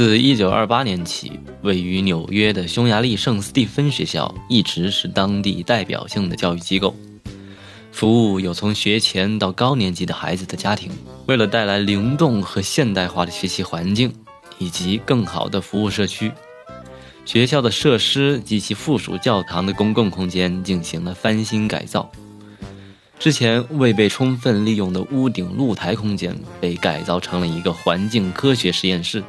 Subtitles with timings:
[0.00, 6.96] 自1928年起，位于纽约的匈牙利圣斯蒂芬学校一直是当地代表性的教育机构，
[7.92, 10.90] 服务有从学前到高年级的孩子的家庭。
[11.26, 14.10] 为了带来灵动和现代化的学习环境，
[14.56, 16.32] 以及更好的服务社区，
[17.26, 22.10] 学校的设施及其附属教堂的公共空间进行了翻新改造。
[23.18, 29.22] 之前未被充分利用的屋顶露台空间被改造成了一个环境科学实验室。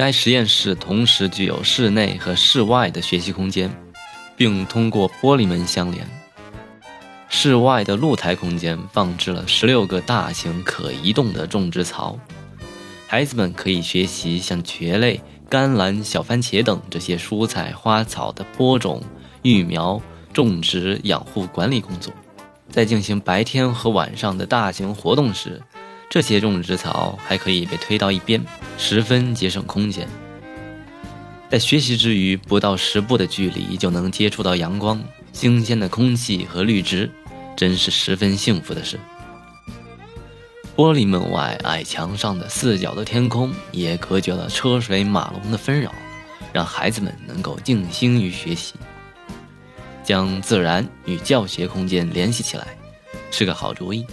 [0.00, 3.70] 该实验室同时具有室内和室外的学习空间，
[4.34, 6.08] 并通过玻璃门相连。
[7.28, 12.18] 室外的露台空间放置了十六个大型可移动的种植槽，
[13.06, 19.02] 孩子们可以学习像蕨类、甘蓝、小番茄等这些蔬菜花草的播种、
[19.42, 20.00] 育苗、
[20.32, 22.10] 种植、养护管理工作。
[22.70, 25.60] 在进行白天和晚上的大型活动时，
[26.10, 28.44] 这些种植槽还可以被推到一边，
[28.76, 30.08] 十分节省空间。
[31.48, 35.00] 在学习之余，不到十步的距离就能接触到阳光、
[35.32, 37.08] 新鲜的空气和绿植，
[37.56, 38.98] 真是十分幸福的事。
[40.74, 45.94] 玻璃门外矮墙上的四角的天空也隔绝了车水马龙的纷扰，
[46.52, 48.74] 让孩子们能够静心于学习。
[50.02, 52.66] 将自然与教学空间联系起来，
[53.30, 54.04] 是个好主意。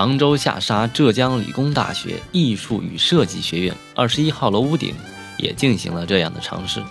[0.00, 4.94] 杭州下沙浙江理工大学艺术与设计学院二十一号楼屋顶
[5.36, 6.82] 也进行了这样的尝试。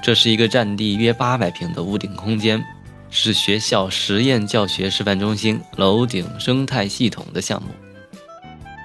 [0.00, 2.64] 这是一个占地约八百平的屋顶空间，
[3.10, 7.70] 是学校实验教学示范中心楼顶生态系统的项目。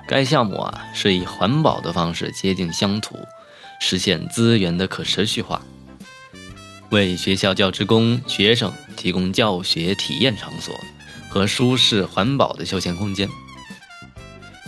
[0.08, 3.16] 该项目啊，是以环保的方式接近乡土，
[3.80, 5.61] 实现资源的可持续化。
[6.89, 10.73] 为学校教职工、学生提供教学体验场所
[11.34, 13.28] 和舒适环保的休闲空间。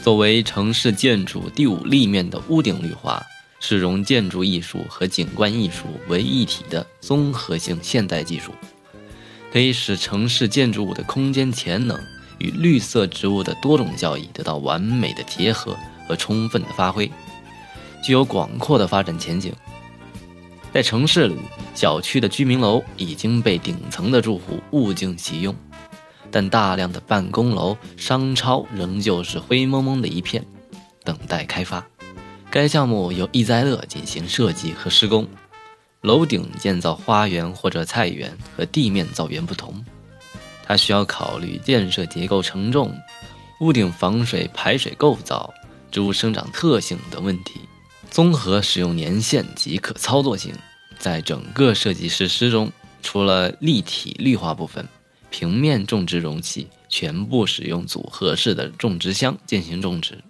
[0.03, 3.23] 作为城市建筑第五立面的屋顶绿化，
[3.59, 8.51] 是融建筑艺术和景观艺术为一体的综合性现代技术，
[9.53, 11.99] 可以使城市建筑物的空间潜能
[12.39, 17.11] 与绿色植物的多种效益得到完美的结合和充分的发挥，
[18.03, 19.53] 具有广阔的发展前景。
[20.73, 21.35] 在城市里，
[21.75, 25.55] 小区的居民楼已经被顶层的住户物尽其用，
[26.31, 30.45] 但大量的办公楼、商超仍旧是灰蒙蒙的一片，
[31.03, 31.85] 等待开发。
[32.49, 35.27] 该项目由易哉乐进行设计和施工。
[36.01, 39.83] 楼顶建造花园或者菜园和地面造园不同，
[40.63, 42.95] 它需要考虑建设结构承重、
[43.59, 45.51] 屋顶防水排水构造、
[45.89, 47.61] 植物生长特性等问题。
[48.11, 50.53] 综合使用年限及可操作性，
[50.99, 52.71] 在整个设计实施中，
[53.01, 54.87] 除了立体绿化部分，
[55.37, 60.23] 平面种植容器全部使用组合式的种植箱进行种植。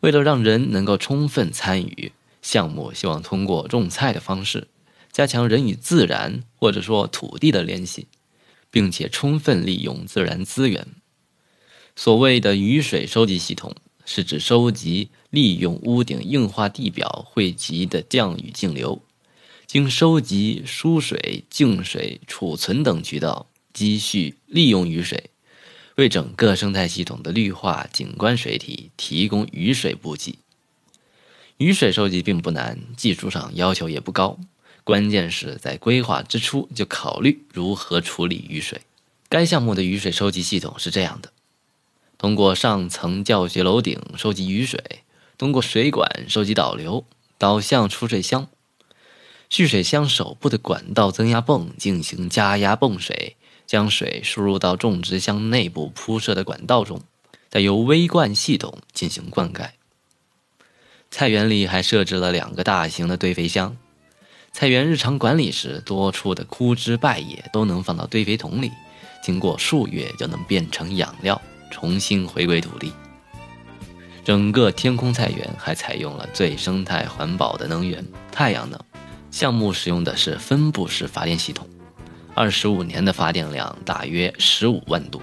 [0.00, 2.12] 为了让人能够充分参与
[2.42, 4.68] 项目，希望通过种菜的方式，
[5.10, 8.08] 加强人与自然或者说土地的联系，
[8.70, 10.86] 并且充分利用自然资源。
[11.96, 13.74] 所谓的雨水收集系统。
[14.08, 19.02] 是指收集、利用屋顶硬化地表汇集的降雨径流，
[19.66, 25.30] 经收集、输水、净水、储存等渠道积蓄利用雨水，
[25.96, 30.38] 为整个生态系统的绿化景观水体提供雨水补给。
[31.56, 34.38] 雨水收集并不难，技术上要求也不高，
[34.84, 38.82] 关键是在规划之初就考虑如何处理雨水。
[39.28, 41.32] 该项目的雨水收集系统是这样的。
[42.18, 45.02] 通过上层教学楼顶收集雨水，
[45.36, 47.04] 通过水管收集导流，
[47.36, 48.48] 导向储水箱。
[49.48, 53.36] 蓄水箱手部的管道增压泵进行加压泵水，
[53.66, 57.00] 将水输入到种植箱内部铺设的管道中，
[57.48, 59.70] 再由微灌系统进行灌溉。
[61.10, 63.76] 菜园里还设置了两个大型的堆肥箱，
[64.52, 68.72] 菜园日常管理时多出的枯枝败叶都能放到堆肥桶里，
[69.22, 71.40] 经过数月就能变成养料。
[71.68, 72.92] 重新回归土地。
[74.24, 78.80] 整个天空菜园还采用了最生态环保的能源——太阳能。
[79.36, 81.68] 项目使用的是分布式发电系统，
[82.34, 85.20] 二十五年的发电量大约十五万度。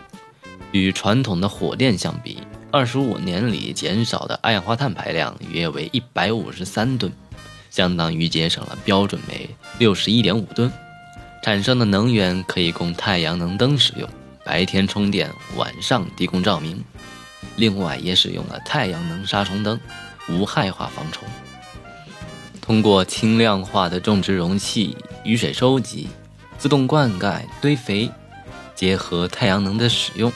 [0.71, 2.37] 与传统的火电相比，
[2.69, 7.11] 二十五年里减少的二氧化碳排量约为一百五十三吨，
[7.71, 9.49] 相当于节省了标准煤
[9.79, 10.71] 六十一点五吨。
[11.41, 14.07] 产生的能源可以供太阳能灯使用。
[14.45, 16.83] 白天充电，晚上提供照明。
[17.55, 19.79] 另外，也使用了太阳能杀虫灯，
[20.29, 21.27] 无害化防虫。
[22.65, 24.95] 通过轻量化的种植容器、
[25.25, 26.07] 雨水收集、
[26.57, 28.09] 自动灌溉、堆肥，
[28.73, 30.31] 结合太阳能的使用，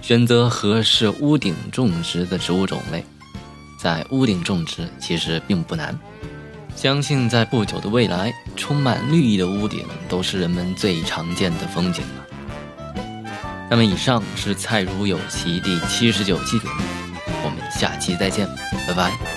[0.00, 3.04] 选择合适屋顶种植的植物种类，
[3.76, 5.98] 在屋顶种植其实并不难。
[6.76, 12.94] 相信在不久的未来，充满绿意的屋顶都是人们最常见的风景了。
[13.68, 16.60] 那么，以上是《菜如有奇》第七十九期，
[17.42, 18.48] 我们下期再见，
[18.86, 19.35] 拜拜。